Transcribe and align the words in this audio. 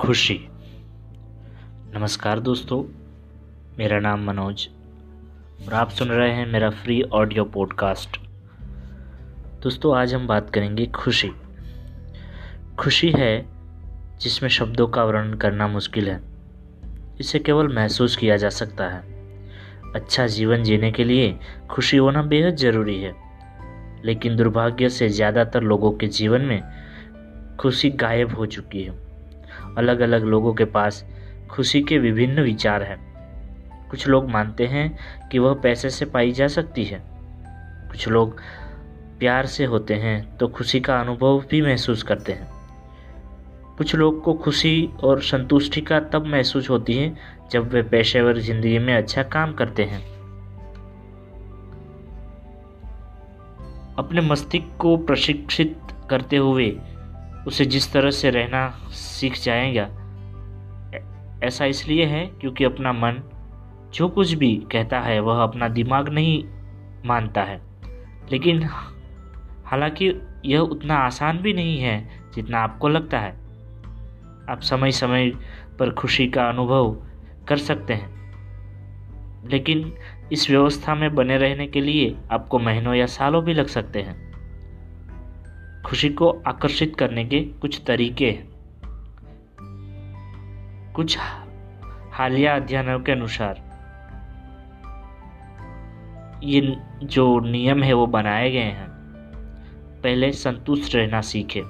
खुशी। 0.00 0.48
नमस्कार 1.94 2.40
दोस्तों, 2.40 2.82
मेरा 3.78 4.00
नाम 4.00 4.24
मनोज 4.24 4.68
और 5.66 5.74
आप 5.74 5.90
सुन 5.90 6.08
रहे 6.08 6.32
हैं 6.32 6.46
मेरा 6.46 6.70
फ्री 6.70 7.02
ऑडियो 7.02 7.44
पॉडकास्ट 7.44 8.16
दोस्तों, 9.62 9.96
आज 9.96 10.14
हम 10.14 10.26
बात 10.26 10.50
करेंगे 10.50 10.86
खुशी। 10.86 11.30
खुशी 12.78 13.10
है 13.10 13.46
जिसमें 14.20 14.48
शब्दों 14.48 14.86
का 14.88 15.04
वर्णन 15.04 15.34
करना 15.34 15.68
मुश्किल 15.68 16.08
है। 16.08 16.20
इसे 17.20 17.38
केवल 17.38 17.74
महसूस 17.74 18.16
किया 18.16 18.36
जा 18.36 18.48
सकता 18.48 18.88
है। 18.88 19.02
अच्छा 19.94 20.26
जीवन 20.26 20.62
जीने 20.62 20.92
के 20.92 21.04
लिए 21.04 21.38
खुशी 21.70 21.96
होना 21.96 22.22
बेहद 22.22 22.56
ज़रूरी 22.56 23.00
है। 23.02 23.14
लेकिन 24.04 24.36
दुर्भाग्य 24.36 24.88
से 24.88 25.08
ज़्यादातर 25.08 25.62
लोगों 25.62 25.92
के 25.92 26.06
जीवन 26.06 26.40
में 26.40 26.62
खुशी 27.60 27.90
गायब 27.90 28.34
हो 28.34 28.46
चुकी 28.46 28.82
है। 28.82 29.03
अलग 29.78 30.00
अलग 30.00 30.24
लोगों 30.24 30.54
के 30.54 30.64
पास 30.64 31.04
खुशी 31.50 31.82
के 31.82 31.98
विभिन्न 31.98 32.42
विचार 32.42 32.82
हैं। 32.82 32.98
कुछ 33.90 34.06
लोग 34.08 34.30
मानते 34.30 34.66
हैं 34.66 34.88
कि 35.28 35.38
वह 35.38 35.54
पैसे 35.54 35.90
से 35.90 36.04
पाई 36.04 36.32
जा 36.32 36.48
सकती 36.48 36.84
है। 36.84 37.02
कुछ 37.90 38.08
लोग 38.08 38.40
प्यार 39.18 39.46
से 39.46 39.64
होते 39.64 39.94
हैं 39.94 40.36
तो 40.36 40.48
खुशी 40.48 40.80
का 40.80 41.00
अनुभव 41.00 41.44
भी 41.50 41.62
महसूस 41.62 42.02
करते 42.02 42.32
हैं। 42.32 42.48
कुछ 43.78 43.94
लोग 43.94 44.22
को 44.22 44.34
खुशी 44.34 44.88
और 45.04 45.20
संतुष्टि 45.20 45.80
का 45.80 46.00
तब 46.00 46.26
महसूस 46.26 46.70
होती 46.70 46.92
है, 46.92 47.14
जब 47.50 47.68
वे 47.68 47.82
पेशेवर 47.82 48.38
ज़िंदगी 48.38 48.78
में 48.78 48.94
अच्छा 48.94 49.22
काम 49.22 49.52
करते 49.52 49.84
हैं। 49.84 50.02
अपने 53.98 54.20
मस्तिष्क 54.20 54.76
को 54.78 54.96
प्रशिक्षित 54.96 55.78
करते 56.10 56.36
हुए 56.36 56.68
उसे 57.46 57.64
जिस 57.64 57.92
तरह 57.92 58.10
से 58.10 58.30
रहना 58.30 58.70
सीख 58.90 59.40
जाएगा 59.42 60.00
ऐसा 61.46 61.64
इसलिए 61.64 62.04
है 62.04 62.26
क्योंकि 62.26 62.64
अपना 62.64 62.92
मन 62.92 63.30
जो 63.94 64.08
कुछ 64.08 64.32
भी 64.32 64.66
कहता 64.72 65.00
है, 65.00 65.20
वह 65.20 65.42
अपना 65.42 65.68
दिमाग 65.68 66.08
नहीं 66.08 66.44
मानता 67.06 67.42
है। 67.42 67.62
लेकिन 68.32 68.62
हालाँकि 69.64 70.20
यह 70.44 70.58
उतना 70.58 70.94
आसान 70.94 71.38
भी 71.38 71.52
नहीं 71.52 71.78
है 71.78 72.10
जितना 72.34 72.58
आपको 72.58 72.88
लगता 72.88 73.18
है। 73.18 73.30
आप 74.50 74.58
समय 74.62 74.90
समय 74.90 75.32
पर 75.78 75.90
खुशी 75.90 76.26
का 76.26 76.48
अनुभव 76.48 76.96
कर 77.48 77.56
सकते 77.56 77.94
हैं। 77.94 78.14
लेकिन 79.48 79.94
इस 80.32 80.50
व्यवस्था 80.50 80.94
में 80.94 81.14
बने 81.14 81.36
रहने 81.36 81.66
के 81.66 81.80
लिए 81.80 82.16
आपको 82.32 82.58
महीनों 82.58 82.94
या 82.94 83.06
सालों 83.06 83.44
भी 83.44 83.54
लग 83.54 83.66
सकते 83.66 84.02
हैं। 84.02 84.33
खुशी 85.94 86.08
को 86.08 86.42
आकर्षित 86.46 86.96
करने 86.96 87.24
के 87.24 87.40
कुछ 87.40 87.82
तरीके 87.86 88.38
कुछ 90.94 91.18
हालिया 92.12 92.56
अध्ययनों 92.56 93.00
के 93.00 93.12
अनुसार, 93.12 93.54
ये 96.44 96.76
जो 97.02 97.40
नियम 97.40 97.82
है, 97.82 97.92
वो 97.92 98.06
बनाए 98.06 98.50
गए 98.50 98.58
हैं। 98.58 98.88
पहले 100.02 100.32
संतुष्ट 100.32 100.94
रहना 100.94 101.20
सीखे। 101.20 101.60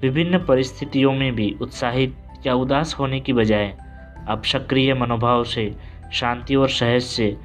विभिन्न 0.00 0.38
परिस्थितियों 0.38 1.12
में 1.12 1.34
भी 1.34 1.56
उत्साहित 1.62 2.16
या 2.46 2.54
उदास 2.54 2.96
होने 2.98 3.20
की 3.20 3.32
बजाय, 3.32 3.78
आप 4.28 4.44
सक्रिय 4.44 4.94
मनोभाव 4.94 5.44
से, 5.44 5.76
शांति 6.12 6.54
और 6.54 6.68
सहज 6.68 7.02
से 7.02 7.36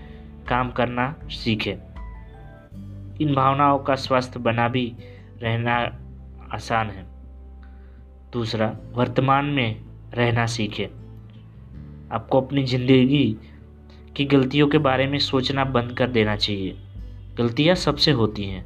काम 0.48 0.72
करना 0.72 1.16
सीखें। 1.24 1.87
इन 3.22 3.36
भावनाओं 3.36 3.80
का 3.80 3.96
स्वास्थ्य 3.96 4.40
बना 4.40 4.68
भी 4.68 4.96
रहना 5.42 6.00
आसान 6.52 6.88
है। 6.88 7.06
दूसरा, 8.34 8.78
वर्तमान 8.94 9.46
में 9.46 9.82
रहना 10.14 10.46
सीखें। 10.46 10.88
आपको 12.12 12.42
अपनी 12.42 12.64
ज़िंदगी 12.64 13.38
की 14.16 14.26
गलतियों 14.26 14.68
के 14.68 14.78
बारे 14.78 15.08
में 15.08 15.20
सोचना 15.20 15.66
बंद 15.66 15.98
कर 15.98 16.08
देना 16.08 16.36
चाहिए। 16.36 16.78
गलतियाँ 17.38 17.76
सबसे 17.76 18.12
होती 18.12 18.44
हैं। 18.44 18.66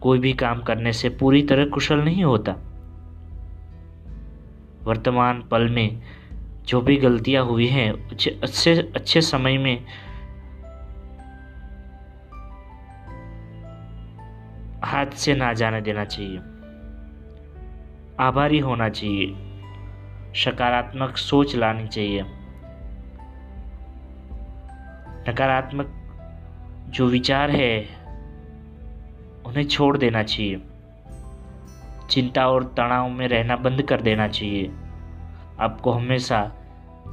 कोई 0.00 0.18
भी 0.18 0.32
काम 0.32 0.62
करने 0.62 0.92
से 0.92 1.08
पूरी 1.08 1.42
तरह 1.42 1.64
कुशल 1.64 1.98
नहीं 1.98 2.24
होता। 2.24 2.52
वर्तमान 4.84 5.42
पल 5.50 5.68
में 5.68 6.02
जो 6.66 6.80
भी 6.80 6.96
गलतियाँ 6.96 7.44
हुई 7.44 7.66
हैं 7.66 8.10
अच्छे 8.10 8.90
अच्छे 8.94 9.20
समय 9.20 9.58
में 9.58 9.84
हाथ 14.92 15.06
से 15.06 15.34
ना 15.34 15.52
जाने 15.52 15.80
देना 15.80 16.04
चाहिए। 16.04 16.38
आभारी 18.20 18.58
होना 18.58 18.88
चाहिए। 18.88 19.34
सकारात्मक 20.34 21.16
सोच 21.16 21.56
लानी 21.56 21.88
चाहिए। 21.88 22.24
नकारात्मक 25.28 25.86
जो 26.88 27.06
विचार 27.06 27.50
है, 27.50 27.80
उन्हें 29.46 29.64
छोड़ 29.64 29.98
देना 29.98 30.22
चाहिए। 30.22 30.62
चिंता 32.10 32.48
और 32.48 32.64
तनाव 32.64 33.08
में 33.08 33.28
रहना 33.28 33.56
बंद 33.56 33.82
कर 33.82 34.00
देना 34.00 34.28
चाहिए। 34.28 34.72
आपको 35.60 35.90
हमेशा 35.90 36.40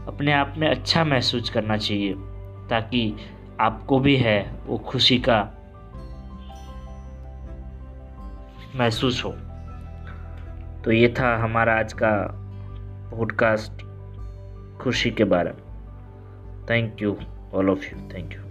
अपने 0.08 0.34
आप 0.34 0.54
में 0.58 0.68
अच्छा 0.68 1.04
महसूस 1.04 1.50
करना 1.50 1.78
चाहिए, 1.78 2.14
ताकि 2.70 3.16
आपको 3.60 4.00
भी 4.00 4.16
है 4.16 4.52
वो 4.66 4.78
खुशी 4.78 5.18
का 5.18 5.59
महसूस 8.76 9.26
हो। 9.26 9.32
तो 10.84 10.92
ये 10.92 11.14
था 11.20 11.38
हमारा 11.38 11.80
आज 11.80 11.94
का 11.94 12.32
पॉडकास्ट 13.12 13.72
खुशी 14.80 15.12
के 15.12 15.24
बारे 15.24 15.52
में। 15.52 15.64
Thank 16.70 17.02
you 17.02 17.18
all 17.54 17.70
of 17.70 17.84
you 17.84 18.10
thank 18.14 18.34
you 18.34 18.49